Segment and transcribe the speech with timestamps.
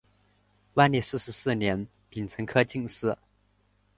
[0.73, 3.15] 万历四十四年丙辰科进士。